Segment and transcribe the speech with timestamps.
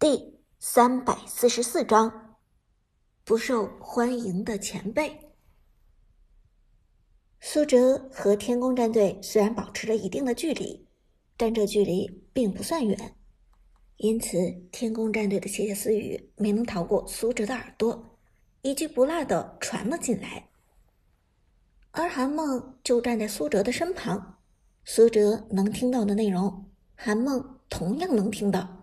[0.00, 2.36] 第三百四十四章，
[3.24, 5.32] 不受欢迎的前辈。
[7.40, 10.86] 苏哲和天宫战队虽然保持了一定的距离，
[11.36, 13.16] 但这距离并不算远，
[13.96, 14.38] 因此
[14.70, 18.16] 天宫战队的窃窃私语没能逃过苏哲的耳朵，
[18.62, 20.48] 一句不落的传了进来。
[21.90, 24.38] 而韩梦就站在苏哲的身旁，
[24.84, 28.77] 苏哲能听到的内容，韩梦同样能听到。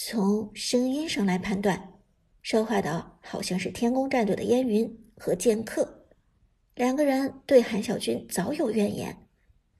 [0.00, 1.92] 从声音上来判断，
[2.40, 6.06] 说话的好像是天宫战队的烟云和剑客，
[6.76, 9.26] 两个人对韩小军早有怨言，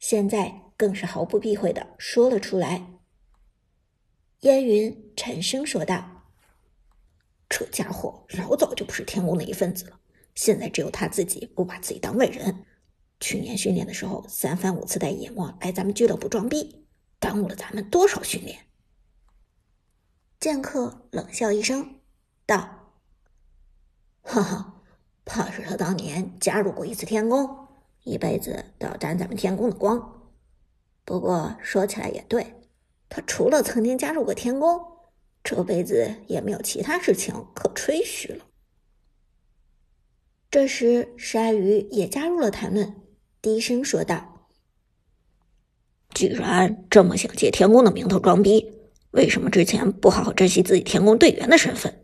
[0.00, 2.98] 现在更是毫不避讳的说了出来。
[4.40, 6.24] 烟云沉声说道
[7.48, 10.00] ：“这家伙老早就不是天宫的一份子了，
[10.34, 12.64] 现在只有他自己不把自己当外人。
[13.20, 16.88] 去年训练的时候，三番五次带野墨来咱们俱乐部装逼，
[17.20, 18.59] 耽误了咱们多少训练。”
[20.41, 21.97] 剑客冷笑一声，
[22.46, 22.59] 道
[24.23, 24.82] ：“哈哈，
[25.24, 27.66] 怕是他当年加入过一次天宫，
[28.04, 30.30] 一辈子都要沾咱们天宫的光。
[31.04, 32.54] 不过说起来也对，
[33.09, 34.80] 他除了曾经加入过天宫，
[35.43, 38.45] 这辈子也没有其他事情可吹嘘了。”
[40.52, 42.95] 这时，鲨鱼也加入了谈论，
[43.43, 44.46] 低声说道
[46.15, 48.73] ：“既然这么想借天宫的名头装逼。”
[49.12, 52.02] 为什么之前不好好珍惜自己天宫队员的身份？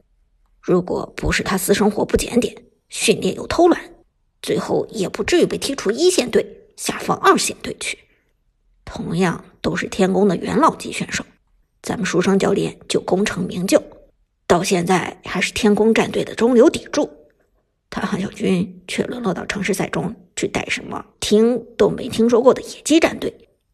[0.60, 2.54] 如果不是他私生活不检点，
[2.88, 3.78] 训练又偷懒，
[4.40, 6.46] 最后也不至于被踢出一线队，
[6.76, 7.98] 下放二线队去。
[8.84, 11.24] 同样都是天宫的元老级选手，
[11.82, 13.82] 咱们书生教练就功成名就，
[14.46, 17.10] 到现在还是天宫战队的中流砥柱。
[17.90, 23.32] 他韩小军却沦落到城市赛中去带什么听都没听说过的野鸡战队，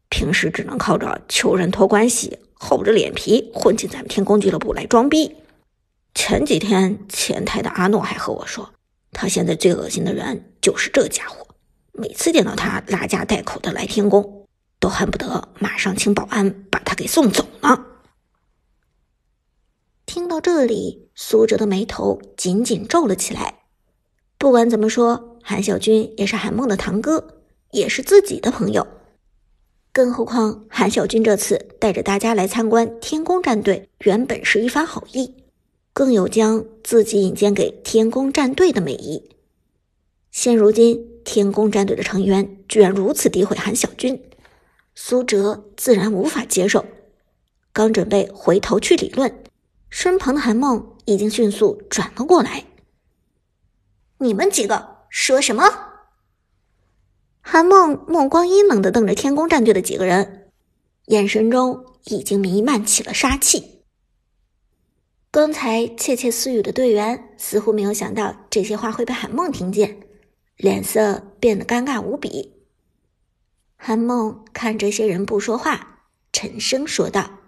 [0.08, 2.36] 平时只能靠着求人托关系。
[2.62, 5.34] 厚着脸皮混进咱们天宫俱乐部来装逼。
[6.14, 8.70] 前几天前台的阿诺还和我说，
[9.12, 11.46] 他现在最恶心的人就是这家伙。
[11.92, 14.46] 每次见到他拉家带口的来天宫，
[14.78, 17.86] 都恨不得马上请保安把他给送走呢。
[20.04, 23.60] 听到这里，苏哲的眉头紧紧皱了起来。
[24.36, 28.86] 不管怎么说，韩小军也是韩梦的堂哥，也是自己的朋友。
[29.92, 35.34] 更何况，韩小军这次带着大家来参观天宫战队，原本是一番好意，
[35.92, 39.30] 更有将自己引荐给天宫战队的美意。
[40.30, 44.22] 现如今，天宫战队的成员居然如此诋毁韩小军，
[44.94, 46.84] 苏哲自然无法接受。
[47.72, 49.42] 刚准备回头去理论，
[49.88, 52.64] 身旁的韩梦已经迅速转了过来
[54.18, 55.64] ：“你们几个说什么？”
[57.52, 60.52] 韩梦目光阴冷的瞪着天宫战队的几个人，
[61.06, 63.80] 眼神中已经弥漫起了杀气。
[65.32, 69.98] 刚才窃窃私语的队员似乎没有想到这些话会被韩梦听见，
[70.58, 72.52] 脸色变得尴尬无比。
[73.76, 77.40] 韩梦看这些人不说话，沉声说道：“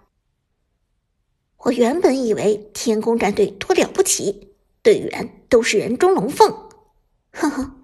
[1.63, 6.51] 我原本以为天宫战队多了不起，队员都是人中龙凤，
[7.31, 7.75] 呵呵。”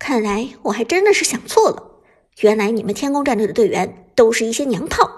[0.00, 2.00] 看来我还真的是想错了，
[2.40, 5.08] 原来你们天宫战队的队员都是一些娘炮，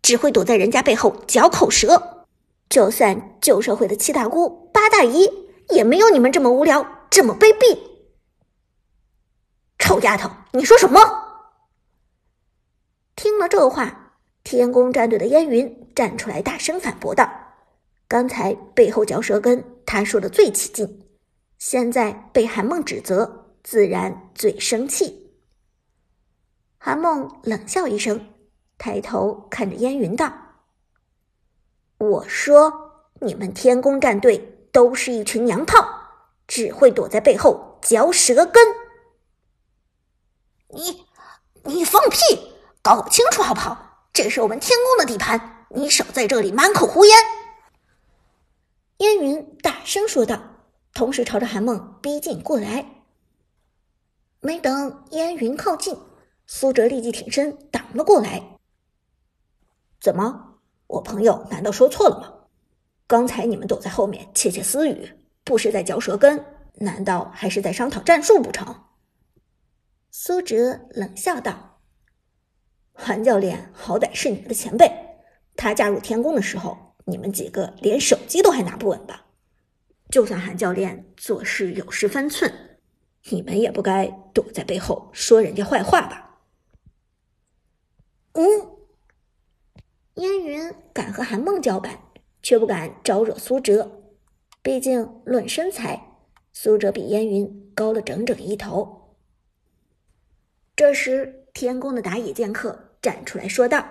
[0.00, 2.26] 只会躲在人家背后嚼口舌。
[2.70, 5.30] 就算旧社会的七大姑八大姨，
[5.68, 7.78] 也没有你们这么无聊，这么卑鄙。
[9.78, 11.00] 臭丫头，你说什么？
[13.14, 17.30] 听了这话，天宫战队的烟云站出来大声反驳道
[18.08, 21.02] ：“刚才背后嚼舌根，他说的最起劲，
[21.58, 23.36] 现在被韩梦指责。”
[23.70, 25.30] 自然最生气。
[26.76, 28.34] 韩梦冷笑一声，
[28.76, 30.32] 抬头看着烟云道
[31.98, 35.88] ：“我说，你们天宫战队都是一群娘炮，
[36.48, 38.66] 只会躲在背后嚼舌根。
[40.70, 41.06] 你，
[41.62, 42.18] 你放屁！
[42.82, 44.08] 搞清楚好不好？
[44.12, 47.16] 这是我们天宫的地盘，你少在这里满口胡言！”
[48.98, 50.40] 烟云大声说道，
[50.92, 52.96] 同时朝着韩梦逼近过来。
[54.42, 55.94] 没等烟云靠近，
[56.46, 58.58] 苏哲立即挺身挡了过来。
[60.00, 62.34] 怎么，我朋友难道说错了吗？
[63.06, 65.12] 刚才你们躲在后面窃窃私语，
[65.44, 66.42] 不是在嚼舌根，
[66.76, 68.74] 难道还是在商讨战术不成？
[70.10, 71.82] 苏哲冷笑道
[72.94, 74.90] ：“韩教练好歹是你们的前辈，
[75.54, 79.26] 他加入天宫的时候，你们几个连手机都还拿不稳吧？
[80.08, 82.68] 就算韩教练做事有失分寸。”
[83.28, 86.40] 你们也不该躲在背后说人家坏话吧？
[88.32, 88.44] 嗯，
[90.14, 92.00] 烟云敢和韩梦叫板，
[92.42, 94.00] 却不敢招惹苏哲。
[94.62, 96.16] 毕竟论身材，
[96.52, 99.16] 苏哲比烟云高了整整一头。
[100.74, 103.86] 这时，天宫的打野剑客站出来说道：“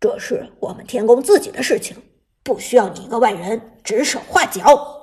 [0.00, 1.96] 这是我们天宫自己的事情，
[2.42, 4.98] 不需要你一个外人指手画脚。”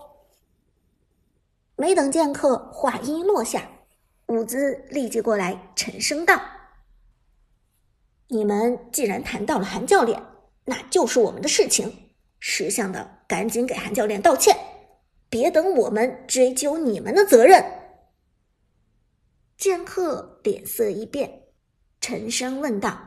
[1.77, 3.69] 没等剑客话音落下，
[4.25, 6.41] 伍兹立即过来沉声道
[8.29, 10.21] ：“你们既然谈到了韩教练，
[10.65, 14.57] 那就是我们的事情，识相的赶紧给韩教练道歉，
[15.29, 17.63] 别等我们追究你们的责任。”
[19.55, 21.43] 剑客脸色一变，
[22.01, 22.99] 沉声问道：“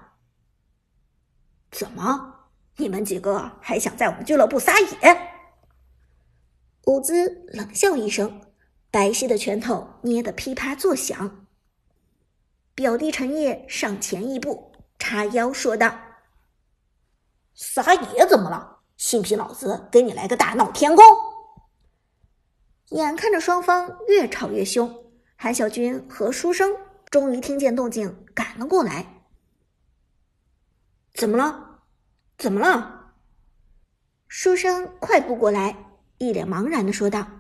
[1.72, 4.86] 怎么，你们几个还想在我们俱乐部撒野？”
[6.86, 8.40] 伍兹冷笑一声，
[8.90, 11.46] 白皙的拳头捏得噼啪作响。
[12.74, 15.94] 表弟陈烨上前一步，叉腰说道
[17.54, 18.78] ：“撒野怎么了？
[18.96, 21.04] 信不信老子给你来个大闹天宫？”
[22.90, 25.12] 眼看着双方越吵越凶。
[25.36, 26.74] 韩小军和书生
[27.10, 29.24] 终于听见动静，赶了过来。
[31.14, 31.82] 怎么了？
[32.36, 33.14] 怎么了？
[34.26, 35.76] 书生快步过来，
[36.18, 37.39] 一脸茫然的说道。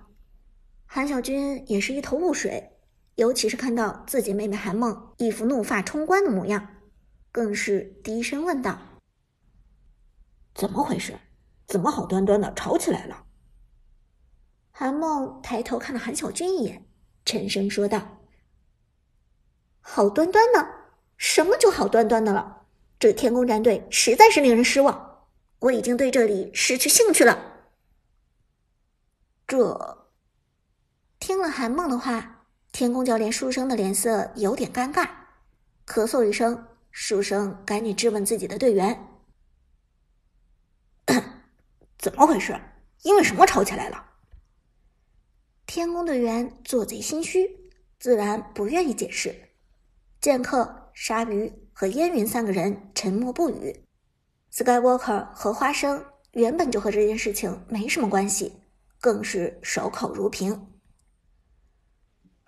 [0.92, 2.72] 韩小军也是一头雾水，
[3.14, 6.66] 尤其是看到自己妹妹韩梦一副怒发冲冠的模样，
[7.30, 8.76] 更是低声问道
[10.52, 11.16] ：“怎么回事？
[11.68, 13.24] 怎么好端端的吵起来了？”
[14.74, 16.84] 韩梦抬头看了韩小军一眼。
[17.24, 18.24] 沉声说道
[19.78, 20.66] ：“好端端的，
[21.16, 22.66] 什么就好端端的了？
[22.98, 25.28] 这天宫战队实在是令人失望，
[25.60, 27.68] 我已经对这里失去兴趣了。”
[29.46, 30.09] 这
[31.30, 35.08] 听了韩梦的话，天宫教练书生的脸色有点尴尬，
[35.86, 39.06] 咳嗽一声，书生赶紧质问自己的队员
[42.00, 42.60] ：“怎么回事？
[43.02, 44.04] 因为什么吵起来了？”
[45.66, 49.32] 天宫队员做贼心虚，自然不愿意解释。
[50.20, 53.84] 剑客、鲨鱼和烟云三个人沉默不语。
[54.52, 58.52] Skywalker 和花生原本就和这件事情没什么关系，
[59.00, 60.66] 更是守口如瓶。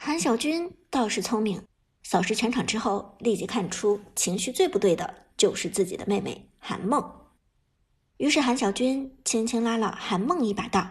[0.04, 1.64] 韩小军倒是聪明，
[2.02, 7.28] 扫视全场之后，立即看出情绪最不对的就是自己的妹妹韩梦。
[8.16, 10.84] 于是韩小军轻轻拉了韩梦一把，道。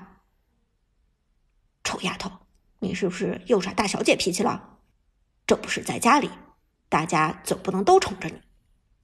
[1.84, 2.32] 臭丫头，
[2.80, 4.78] 你是不是又耍大小姐脾气了？
[5.46, 6.30] 这不是在家里，
[6.88, 8.40] 大家总不能都宠着你。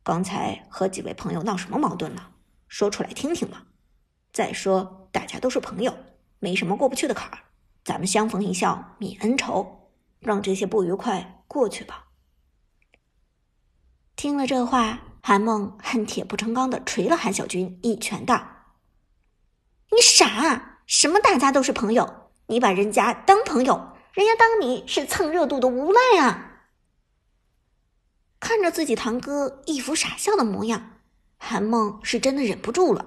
[0.03, 2.31] 刚才和几位朋友闹什么矛盾了？
[2.69, 3.61] 说出来听听嘛。
[4.31, 5.93] 再说，大家都是朋友，
[6.39, 7.39] 没什么过不去的坎儿，
[7.83, 9.86] 咱们相逢一笑泯恩仇，
[10.19, 12.05] 让这些不愉快过去吧。
[14.15, 18.47] 听了这话，韩梦恨铁不成钢的捶了韩小军一拳，道
[19.91, 20.79] ：“你傻？
[20.85, 26.63] 什么大家都是朋友？”你把人家当朋友，人家当你是蹭热度的无赖啊！
[28.39, 30.93] 看着自己堂哥一副傻笑的模样，
[31.37, 33.05] 韩梦是真的忍不住了。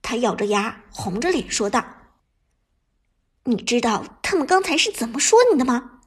[0.00, 1.84] 他咬着牙，红着脸说道
[3.44, 5.97] ：“你知道他们刚才是怎么说你的吗？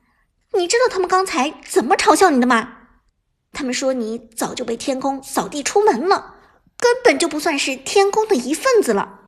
[0.53, 2.77] 你知道他们刚才怎么嘲笑你的吗？
[3.51, 6.35] 他们说你早就被天宫扫地出门了，
[6.77, 9.19] 根本就不算是天宫的一份子了。”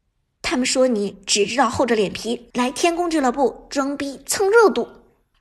[0.42, 4.88] 他们说你只知道厚着脸皮来天宫俱乐部装逼蹭热度，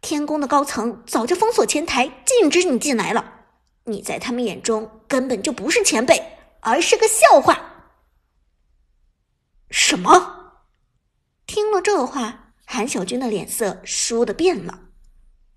[0.01, 3.41] 天宫的高层早就封锁前台，禁止你进来了。
[3.85, 7.91] 你在他们眼中根本就不是前辈，而是个笑话。
[9.69, 10.63] 什么？
[11.47, 14.81] 听了这话，韩小军的脸色倏地变了，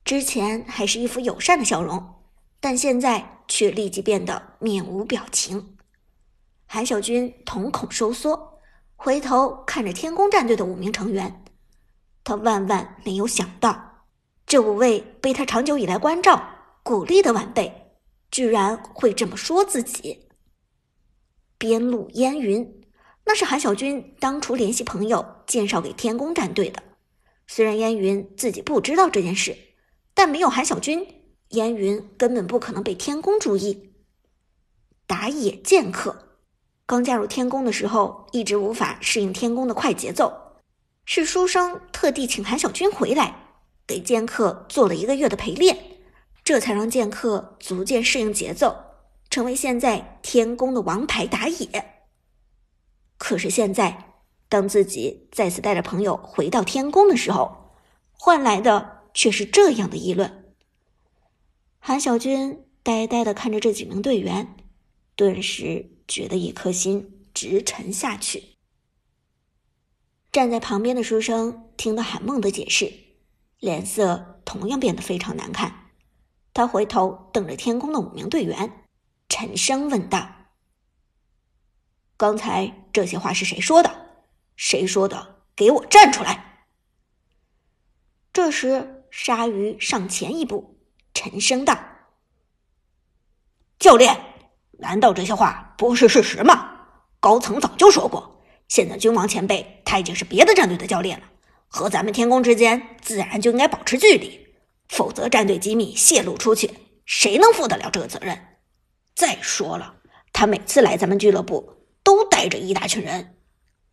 [0.05, 2.21] 之前还是一副友善的笑容，
[2.59, 5.75] 但现在却立即变得面无表情。
[6.67, 8.53] 韩小军瞳孔收缩。
[8.97, 11.43] 回头看着天宫战队的五名成员，
[12.23, 14.05] 他万万没有想到，
[14.47, 16.41] 这五位被他长久以来关照、
[16.81, 17.91] 鼓励的晚辈，
[18.31, 20.29] 居然会这么说自己。
[21.57, 22.81] 边路烟云，
[23.25, 26.81] 那是韩小军当初联系朋友介绍给天宫战队的。
[27.45, 29.55] 虽然烟云自己不知道这件事，
[30.15, 31.05] 但没有韩小军，
[31.49, 33.93] 烟云根本不可能被天宫注意。
[35.05, 36.23] 打野剑客。
[36.87, 40.57] 刚加入天宫的时候，一直无法适应天宫的快节奏，
[41.03, 43.55] 是书生特地请韩小军回来，
[43.87, 45.77] 给剑客做了一个月的陪练，
[46.43, 48.75] 这才让剑客逐渐适应节奏，
[49.29, 52.05] 成为现在天宫的王牌打野。
[53.17, 54.13] 可是现在，
[54.47, 57.71] 当自己再次带着朋友回到天宫的时候，
[58.11, 60.53] 换来的却是这样的议论。
[61.79, 64.55] 韩小军呆呆的看着这几名队员，
[65.15, 65.93] 顿时。
[66.07, 68.57] 觉得一颗心直沉下去。
[70.31, 72.93] 站在旁边的书生听到韩梦的解释，
[73.57, 75.89] 脸色同样变得非常难看。
[76.53, 78.85] 他回头瞪着天空的五名队员，
[79.27, 80.29] 沉声问道
[82.17, 84.19] ：“刚才这些话是谁说的？
[84.55, 85.41] 谁说的？
[85.55, 86.67] 给我站出来！”
[88.31, 90.77] 这时，鲨鱼上前一步，
[91.13, 91.79] 沉声道
[93.79, 94.13] ：“教练，
[94.73, 96.81] 难道这些话不是事实吗？
[97.21, 101.25] 高层早就说过。”现在君王前辈他已经是别的战队的教练了，
[101.67, 104.47] 和咱们天宫之间自然就应该保持距离，
[104.89, 106.69] 否则战队机密泄露出去，
[107.05, 108.37] 谁能负得了这个责任？
[109.15, 109.95] 再说了，
[110.33, 113.37] 他每次来咱们俱乐部都带着一大群人，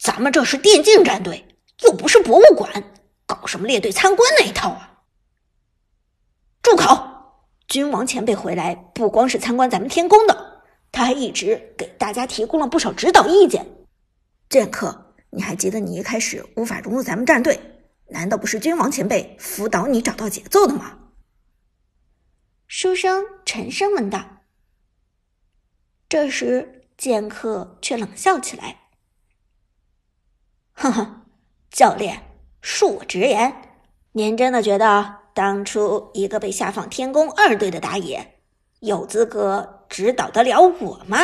[0.00, 1.46] 咱们这是电竞战队，
[1.84, 2.92] 又不是博物馆，
[3.24, 4.91] 搞什么列队参观那一套啊！
[6.62, 7.08] 住口！
[7.66, 13.66] 君王前辈回来不光是参观咱们天宫的，他还一直给大家提供了不少指导意见。
[14.48, 17.58] 剑客，你还记得你一开始无法融入咱们战队，
[18.08, 20.98] 难道不是君王前辈辅导你找到节奏的吗？
[22.68, 24.24] 书生沉声问道。
[26.08, 28.76] 这时，剑客却冷笑起来
[30.74, 31.22] ：“哼哼，
[31.70, 32.22] 教练，
[32.62, 33.52] 恕我直言，
[34.12, 38.34] 您真的觉得当初一个被下放天宫二队的打野，
[38.80, 41.18] 有资格指导得了我吗？”